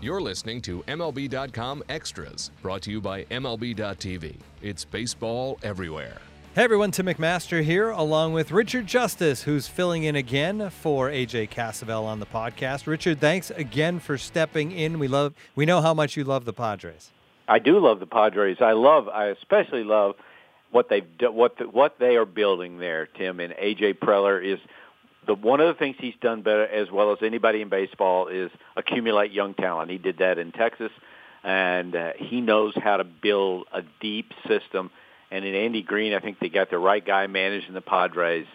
[0.00, 4.36] You're listening to MLB.com Extras, brought to you by MLB.tv.
[4.62, 6.18] It's baseball everywhere.
[6.54, 11.50] Hey everyone, Tim McMaster here, along with Richard Justice, who's filling in again for AJ
[11.50, 12.86] Cassavell on the podcast.
[12.86, 15.00] Richard, thanks again for stepping in.
[15.00, 17.10] We love, we know how much you love the Padres.
[17.48, 18.58] I do love the Padres.
[18.60, 20.14] I love, I especially love
[20.70, 23.40] what they've what the, what they are building there, Tim.
[23.40, 24.60] And AJ Preller is
[25.28, 28.50] the one of the things he's done better as well as anybody in baseball is
[28.76, 29.90] accumulate young talent.
[29.90, 30.90] He did that in Texas,
[31.44, 34.90] and uh, he knows how to build a deep system.
[35.30, 38.46] And in Andy Green, I think they got the right guy managing the Padres.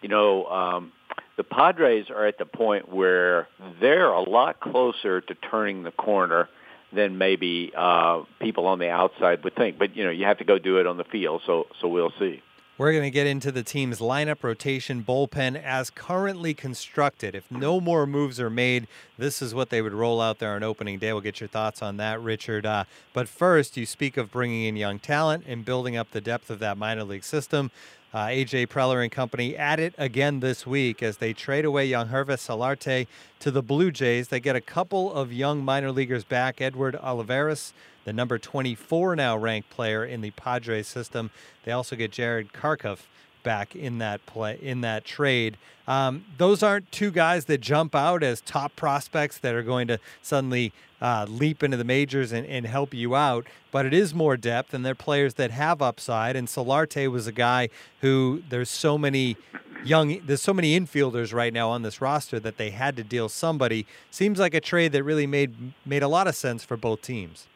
[0.00, 0.92] You know, um,
[1.36, 3.48] the Padres are at the point where
[3.80, 6.48] they're a lot closer to turning the corner
[6.94, 9.76] than maybe uh, people on the outside would think.
[9.76, 11.42] But you know, you have to go do it on the field.
[11.46, 12.42] So, so we'll see.
[12.82, 17.36] We're going to get into the team's lineup, rotation, bullpen as currently constructed.
[17.36, 20.64] If no more moves are made, this is what they would roll out there on
[20.64, 21.12] opening day.
[21.12, 22.66] We'll get your thoughts on that, Richard.
[22.66, 26.50] Uh, but first, you speak of bringing in young talent and building up the depth
[26.50, 27.70] of that minor league system.
[28.12, 32.44] Uh, AJ Preller and company at it again this week as they trade away Yangervis
[32.48, 33.06] Solarte
[33.38, 34.26] to the Blue Jays.
[34.26, 36.60] They get a couple of young minor leaguers back.
[36.60, 41.30] Edward Olivares, the number 24 now ranked player in the Padres system.
[41.64, 43.06] They also get Jared Carkuff
[43.42, 45.56] back in that play in that trade.
[45.86, 49.98] Um, those aren't two guys that jump out as top prospects that are going to
[50.22, 54.36] suddenly uh, leap into the majors and, and help you out, but it is more
[54.36, 56.36] depth, and they're players that have upside.
[56.36, 57.68] And Solarte was a guy
[58.00, 59.36] who there's so many
[59.84, 63.28] young there's so many infielders right now on this roster that they had to deal
[63.28, 63.84] somebody.
[64.12, 67.48] Seems like a trade that really made made a lot of sense for both teams.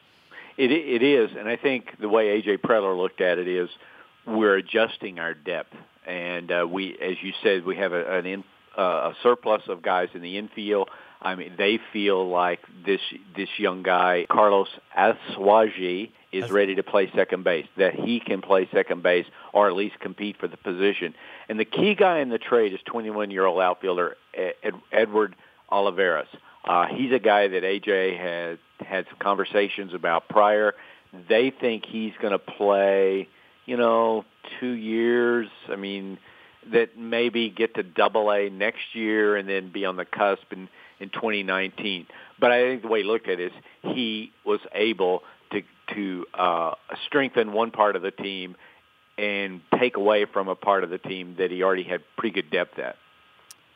[0.57, 3.69] It it is, and I think the way AJ Preller looked at it is
[4.27, 5.75] we're adjusting our depth,
[6.07, 8.45] and uh, we, as you said, we have a, an in,
[8.77, 10.89] uh, a surplus of guys in the infield.
[11.21, 13.01] I mean, they feel like this
[13.37, 17.66] this young guy Carlos Asuaje is ready to play second base.
[17.77, 21.15] That he can play second base or at least compete for the position.
[21.49, 25.37] And the key guy in the trade is 21 year old outfielder Ed, Edward
[25.71, 26.28] Olivares.
[26.66, 30.75] Uh, he's a guy that AJ has had some conversations about prior.
[31.28, 33.28] They think he's going to play,
[33.65, 34.25] you know,
[34.60, 35.49] two years.
[35.69, 36.19] I mean,
[36.72, 40.69] that maybe get to Double A next year and then be on the cusp in
[40.99, 42.06] in 2019.
[42.41, 43.53] But I think the way he looked at it is
[43.83, 45.22] he was able
[45.53, 45.62] to
[45.94, 46.72] to uh,
[47.06, 48.56] strengthen one part of the team
[49.19, 52.50] and take away from a part of the team that he already had pretty good
[52.50, 52.97] depth at.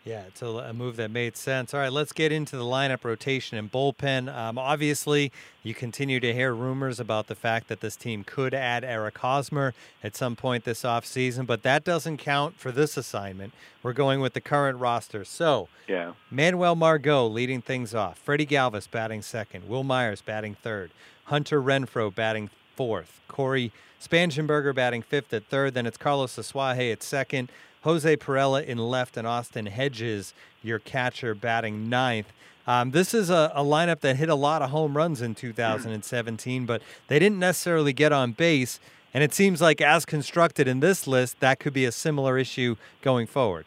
[0.05, 1.75] Yeah, it's a, a, move that made sense.
[1.75, 4.34] All right, let's get into the lineup rotation and bullpen.
[4.34, 5.31] Um, obviously,
[5.62, 9.75] you continue to hear rumors about the fact that this team could add Eric Hosmer
[10.03, 13.53] at some point this offseason, but that doesn't count for this assignment.
[13.83, 15.22] We're going with the current roster.
[15.22, 16.15] So, yeah.
[16.31, 20.93] Manuel Margot leading things off, Freddie Galvis batting second, Wil Myers batting third,
[21.25, 27.03] Hunter Renfroe batting fourth, Cory Spangenberger batting fifth at third, then it's Carlos Asuaje at
[27.03, 27.50] second.
[27.83, 32.33] Jose Pirela in left and Austin Hedges, your catcher, batting ninth.
[32.67, 36.67] Um, this is a, a, lineup that hit a lot of home runs in 2017,
[36.67, 38.79] but they didn't necessarily get on base.
[39.13, 42.77] And it seems like, as constructed in this list, that could be a similar issue
[43.03, 43.67] going forward.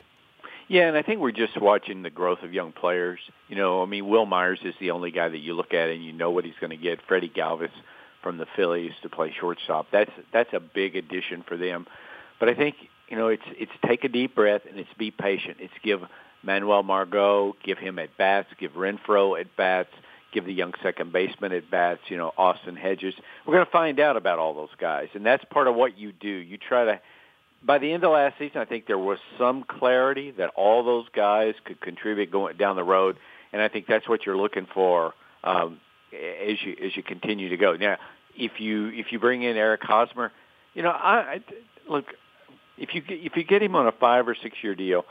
[0.69, 3.19] Yeah, and I think we're just watching the growth of young players.
[3.49, 6.03] You know, I mean, Wil Myers is the only guy that you look at and
[6.03, 7.01] you know what he's going to get.
[7.01, 7.71] Freddie Galvis
[8.21, 9.87] from the Phillies to play shortstop.
[9.91, 11.85] That's that's a big addition for them.
[12.39, 12.75] But I think
[13.13, 15.57] you know, it's it's take a deep breath and it's be patient.
[15.59, 16.01] It's give
[16.41, 19.91] Manuel Margot, give him at bats, give Renfroe at bats,
[20.33, 21.99] give the young second baseman at bats.
[22.07, 23.13] You know, Austin Hedges.
[23.45, 26.11] We're going to find out about all those guys, and that's part of what you
[26.11, 26.27] do.
[26.27, 27.01] You try to.
[27.63, 31.05] By the end of last season, I think there was some clarity that all those
[31.15, 33.17] guys could contribute going down the road,
[33.51, 35.13] and I think that's what you're looking for
[35.43, 35.79] um,
[36.11, 37.75] as you as you continue to go.
[37.75, 37.97] Now,
[38.35, 40.31] if you if you bring in Eric Hosmer,
[40.73, 41.41] you know, I, I
[41.87, 42.05] look
[42.77, 45.05] if you if you get him on a five or six year deal,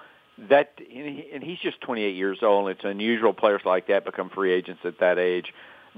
[0.49, 2.69] that and he's just 28 years old.
[2.69, 5.53] And it's unusual players like that become free agents at that age.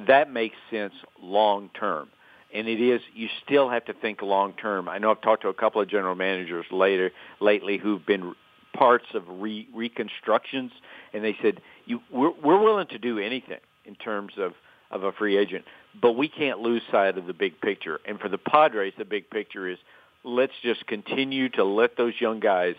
[0.07, 2.09] That makes sense long term,
[2.53, 3.01] and it is.
[3.15, 4.89] You still have to think long term.
[4.89, 8.35] I know I've talked to a couple of general managers later lately who've been
[8.75, 10.73] parts of re- reconstructions,
[11.13, 14.53] and they said you we're, we're willing to do anything in terms of
[14.91, 15.65] of a free agent,
[16.01, 18.01] but we can't lose sight of the big picture.
[18.07, 19.79] And for the Padres, the big picture is
[20.25, 22.75] let's just continue to let those young guys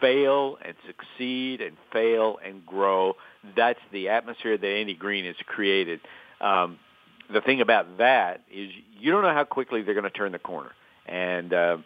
[0.00, 3.16] fail and succeed and fail and grow.
[3.56, 6.00] That's the atmosphere that Andy Green has created.
[6.40, 6.78] Um,
[7.32, 10.38] the thing about that is you don't know how quickly they're going to turn the
[10.38, 10.72] corner,
[11.06, 11.78] and uh,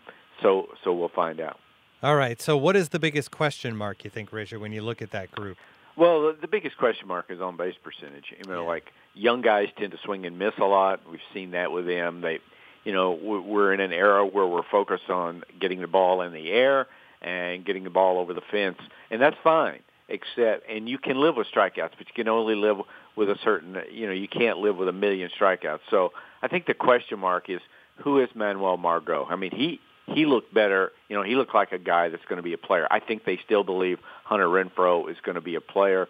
[0.43, 1.59] so so we'll find out.
[2.03, 2.41] All right.
[2.41, 5.31] So, what is the biggest question mark you think, Richard, when you look at that
[5.31, 5.59] group?
[5.97, 8.27] Well, the, the biggest question mark is on base percentage.
[8.37, 8.69] You know, yeah.
[8.69, 11.01] like young guys tend to swing and miss a lot.
[11.11, 12.23] We've seen that with them.
[12.23, 12.39] They,
[12.85, 16.51] you know, we're in an era where we're focused on getting the ball in the
[16.51, 16.87] air
[17.23, 18.79] and getting the ball over the fence,
[19.11, 19.81] and that's fine.
[20.09, 22.79] Except, and you can live with strikeouts, but you can only live
[23.15, 25.81] with a certain, you know, you can't live with a million strikeouts.
[25.89, 26.11] So
[26.43, 27.61] I think the question mark is
[28.03, 29.27] who is Manuel Margot?
[29.31, 30.91] I mean, he he looked better.
[31.09, 32.89] You know, he looked like a guy that's going to be a player.
[32.91, 36.09] I think they still believe Hunter Renfroe is going to be a player.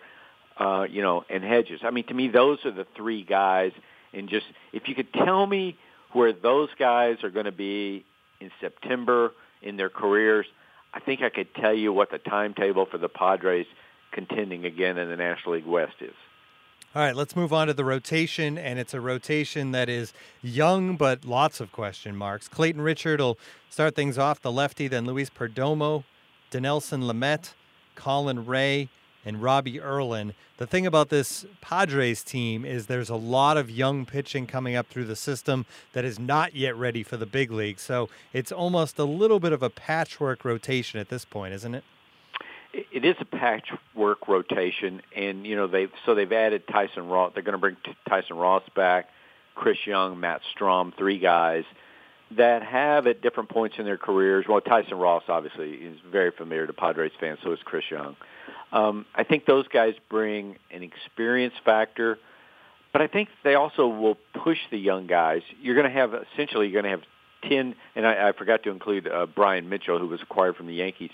[0.58, 1.80] Uh, you know, and Hedges.
[1.82, 3.72] I mean, to me, those are the three guys.
[4.12, 5.76] And just if you could tell me
[6.12, 8.04] where those guys are going to be
[8.40, 10.46] in September in their careers,
[10.92, 13.66] I think I could tell you what the timetable for the Padres
[14.12, 16.14] contending again in the National League West is.
[16.92, 20.12] All right, let's move on to the rotation, and it's a rotation that is
[20.42, 22.48] young but lots of question marks.
[22.48, 26.02] Clayton Richard will start things off, the lefty, then Luis Perdomo,
[26.50, 27.54] Dinelson Lamet,
[27.94, 28.88] Colin Rea,
[29.24, 30.34] and Robbie Erlin.
[30.56, 34.86] The thing about this Padres team is there's a lot of young pitching coming up
[34.88, 37.78] through the system that is not yet ready for the big league.
[37.78, 41.84] So it's almost a little bit of a patchwork rotation at this point, isn't it?
[42.72, 47.32] it is a patchwork rotation, and you know they so they've added Tyson Ross.
[47.34, 47.76] They're going to bring
[48.08, 49.08] Tyson Ross back,
[49.54, 51.64] Chris Young, Matt Strahm, three guys
[52.32, 54.46] that have at different points in their careers.
[54.48, 58.16] Well, Tyson Ross obviously is very familiar to Padres fans, so is Chris Young.
[58.72, 62.18] Um, I think those guys bring an experience factor,
[62.92, 65.42] but I think they also will push the young guys.
[65.60, 67.06] You're going to have essentially you're going to have
[67.48, 70.74] ten, and I, I forgot to include uh, Bryan Mitchell, who was acquired from the
[70.74, 71.10] Yankees.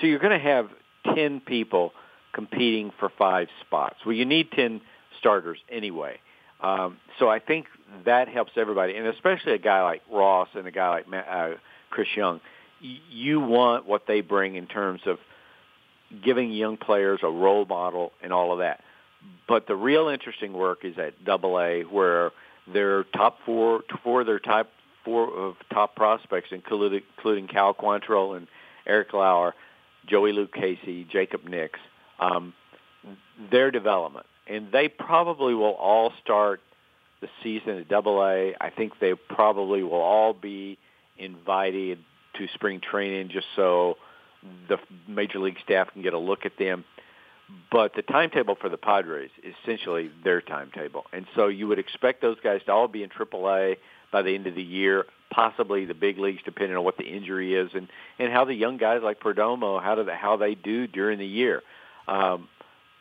[0.00, 0.68] So you're going to have
[1.14, 1.92] 10 people
[2.32, 3.96] competing for five spots.
[4.04, 4.80] Well, you need 10
[5.18, 6.20] starters anyway.
[6.60, 7.66] Um, so I think
[8.04, 11.50] that helps everybody, and especially a guy like Ross and a guy like uh,
[11.90, 12.40] Chris Young.
[12.80, 15.18] You want what they bring in terms of
[16.24, 18.82] giving young players a role model and all of that.
[19.46, 22.32] But the real interesting work is at Double A, where
[22.72, 24.70] their top four, four of their top
[25.04, 28.46] four of top prospects, including, including Cal Quantrill and
[28.86, 29.54] Eric Lauer,
[30.06, 31.78] Joey Lucchesi, Jacob Nix,
[32.20, 32.54] um,
[33.50, 34.26] their development.
[34.46, 36.60] And they probably will all start
[37.20, 38.54] the season at Double A.
[38.60, 40.78] I think they probably will all be
[41.18, 41.98] invited
[42.38, 43.96] to spring training just so
[44.68, 44.77] the
[45.18, 46.84] major league staff can get a look at them.
[47.72, 51.04] But the timetable for the Padres is essentially their timetable.
[51.12, 53.76] And so you would expect those guys to all be in Triple A
[54.12, 57.54] by the end of the year possibly the big leagues, depending on what the injury
[57.54, 57.88] is and
[58.18, 61.26] and how the young guys like Perdomo how do they, how they do during the
[61.26, 61.62] year.
[62.06, 62.48] Um,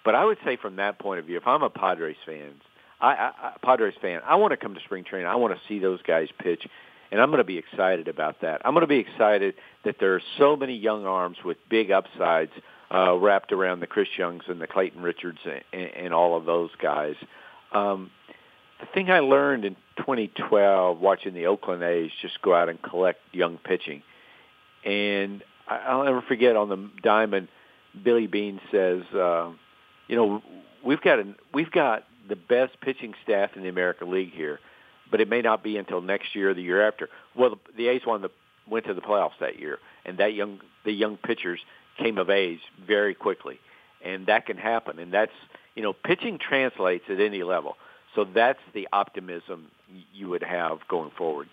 [0.04, 2.54] but I would say from that point of view, if I'm a Padres fan,
[3.00, 5.28] I, I, Padres fan, I want to come to spring training.
[5.28, 6.68] I want to see those guys pitch,
[7.12, 8.62] and I'm going to be excited about that.
[8.66, 9.56] I'm going to be excited
[9.86, 12.52] that there are so many young arms with big upsides
[12.94, 16.70] uh, wrapped around the Chris Youngs and the Clayton Richards and, and all of those
[16.82, 17.16] guys.
[17.72, 18.12] Um,
[18.80, 23.20] the thing I learned in 2012 watching the Oakland A's just go out and collect
[23.34, 24.04] young pitching,
[24.86, 27.48] and I'll never forget on the diamond,
[28.04, 29.52] Billy Beane says, uh,
[30.08, 30.42] you know,
[30.86, 34.60] we've got a, we've got the best pitching staff in the American League here,
[35.12, 37.10] but it may not be until next year or the year after.
[37.36, 38.32] Well, the, the A's won the
[38.70, 41.60] went to the playoffs that year, and that young the young pitchers
[41.98, 43.60] came of age very quickly,
[44.04, 45.00] and that can happen.
[45.00, 45.32] And that's
[45.78, 47.78] you know, pitching translates at any level.
[48.16, 49.68] So that's the optimism
[50.12, 51.48] you would have going forward.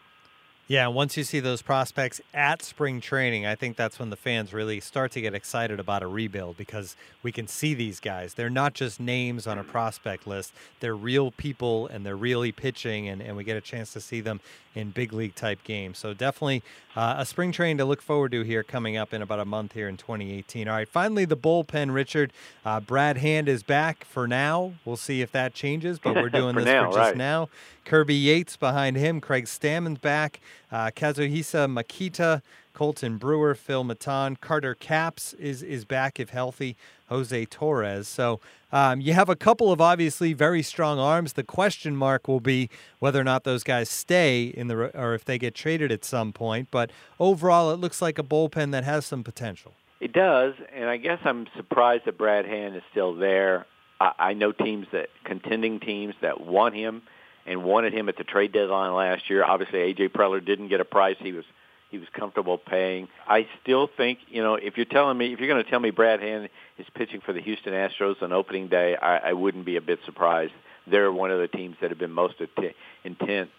[0.66, 4.54] Yeah, once you see those prospects at spring training, I think that's when the fans
[4.54, 8.32] really start to get excited about a rebuild because we can see these guys.
[8.32, 13.10] They're not just names on a prospect list, they're real people and they're really pitching,
[13.10, 14.40] and, and we get a chance to see them
[14.74, 15.98] in big league type games.
[15.98, 16.62] So definitely
[16.96, 19.72] uh, a spring training to look forward to here coming up in about a month
[19.72, 20.68] here in 2018.
[20.68, 22.32] All right, finally the bullpen, Richard.
[22.64, 24.74] Uh, Brad Hand is back for now.
[24.84, 27.16] We'll see if that changes, but we're doing for this now, for just right.
[27.16, 27.48] now.
[27.84, 29.20] Kirby Yates behind him.
[29.20, 30.40] Craig Stammen's back.
[30.72, 32.42] Uh, Kazuhisa Makita,
[32.74, 36.76] Colten Brewer, Phil Maton, Carter Capps is is back if healthy.
[37.08, 38.08] Jose Torres.
[38.08, 38.40] So
[38.74, 41.34] um, you have a couple of obviously very strong arms.
[41.34, 45.24] The question mark will be whether or not those guys stay in the or if
[45.24, 46.68] they get traded at some point.
[46.72, 46.90] But
[47.20, 49.74] overall, it looks like a bullpen that has some potential.
[50.00, 53.64] It does, and I guess I'm surprised that Brad Hand is still there.
[54.00, 57.02] I, I know teams that contending teams that want him
[57.46, 59.44] and wanted him at the trade deadline last year.
[59.44, 61.44] Obviously, AJ Preller didn't get a price he was
[61.94, 63.06] he was comfortable paying.
[63.28, 65.90] I still think, you know, if you're telling me, if you're going to tell me
[65.90, 69.76] Brad Hand is pitching for the Houston Astros on opening day, I, I wouldn't be
[69.76, 70.52] a bit surprised.
[70.90, 72.74] They're one of the teams that have been most att-
[73.04, 73.50] intense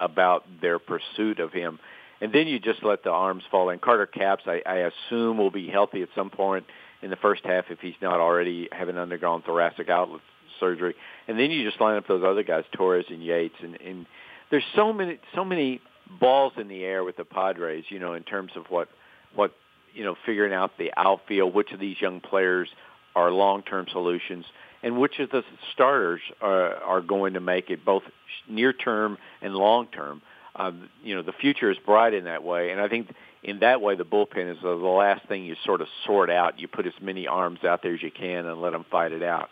[0.00, 1.78] about their pursuit of him.
[2.20, 3.78] And then you just let the arms fall in.
[3.78, 6.66] Carter Capps, I, I assume, will be healthy at some point
[7.02, 10.22] in the first half if he's not already having undergone thoracic outlet
[10.58, 10.96] surgery.
[11.28, 14.06] And then you just line up those other guys, Torres and Yates, and, and
[14.50, 15.80] there's so many so many
[16.20, 17.84] balls in the air with the Padres.
[17.88, 18.88] You know, in terms of what
[19.34, 19.52] what
[19.96, 22.68] you know, figuring out the outfield, which of these young players
[23.16, 24.44] are long-term solutions,
[24.82, 28.02] and which of the starters are, are going to make it both
[28.46, 30.20] near-term and long-term.
[30.54, 33.08] Um, you know, the future is bright in that way, and I think
[33.42, 36.60] in that way the bullpen is the last thing you sort of sort out.
[36.60, 39.22] You put as many arms out there as you can and let them fight it
[39.22, 39.48] out.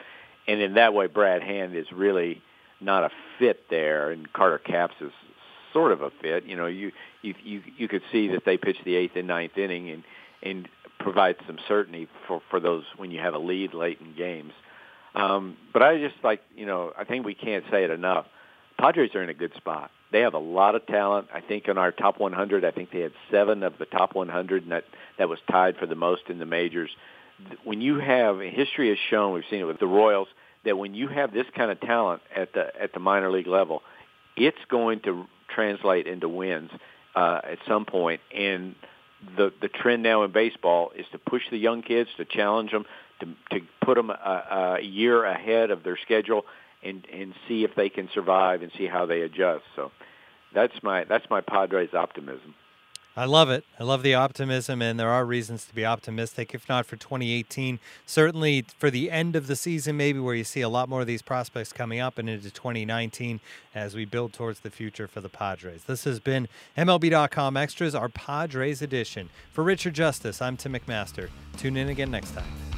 [0.47, 2.43] And in that way, Brad Hand is really
[2.81, 5.13] not a fit there, and Carter Capps is
[5.75, 6.47] sort of a fit.
[6.47, 9.59] You know, you you you, you could see that they pitched the eighth and ninth
[9.59, 10.05] inning and
[10.43, 14.53] and provide some certainty for for those when you have a lead late in games.
[15.15, 18.25] Um, but I just like you know I think we can't say it enough.
[18.79, 19.91] Padres are in a good spot.
[20.11, 21.29] They have a lot of talent.
[21.35, 24.63] I think in our top 100, I think they had seven of the top 100,
[24.63, 24.85] and that
[25.19, 26.91] that was tied for the most in the majors.
[27.65, 30.29] When you have history has shown, we've seen it with the Royals,
[30.65, 33.83] that when you have this kind of talent at the at the minor league level,
[34.37, 36.71] it's going to translate into wins
[37.15, 38.21] uh, at some point.
[38.35, 38.75] And
[39.37, 42.85] the the trend now in baseball is to push the young kids, to challenge them,
[43.21, 46.45] to to put them a, a year ahead of their schedule,
[46.83, 49.65] and and see if they can survive and see how they adjust.
[49.77, 49.91] So
[50.55, 52.55] that's my that's my Padres optimism.
[53.17, 53.65] I love it.
[53.79, 57.79] I love the optimism, and there are reasons to be optimistic, if not for 2018.
[58.07, 61.07] Certainly for the end of the season, maybe where you see a lot more of
[61.07, 63.39] these prospects coming up and into 2019
[63.73, 65.85] as we build towards the future for the Padres.
[65.85, 69.31] This has been MLB.com Extras, our Padres edition.
[69.53, 71.29] For Richard Justice, I'm Tim McMaster.
[71.57, 72.74] Tune in again next time.